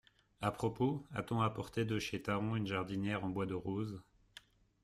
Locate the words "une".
2.55-2.65